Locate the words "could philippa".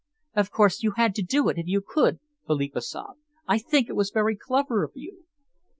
1.79-2.81